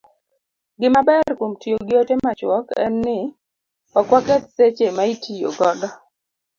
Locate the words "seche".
4.57-4.87